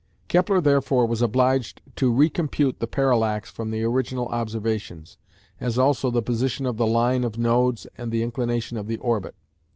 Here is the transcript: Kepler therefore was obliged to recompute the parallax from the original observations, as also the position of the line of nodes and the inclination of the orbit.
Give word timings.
Kepler 0.29 0.59
therefore 0.61 1.05
was 1.05 1.21
obliged 1.21 1.79
to 1.97 2.11
recompute 2.11 2.79
the 2.79 2.87
parallax 2.87 3.51
from 3.51 3.69
the 3.69 3.83
original 3.83 4.25
observations, 4.29 5.19
as 5.59 5.77
also 5.77 6.09
the 6.09 6.23
position 6.23 6.65
of 6.65 6.77
the 6.77 6.87
line 6.87 7.23
of 7.23 7.37
nodes 7.37 7.85
and 7.99 8.11
the 8.11 8.23
inclination 8.23 8.77
of 8.77 8.87
the 8.87 8.97
orbit. 8.97 9.35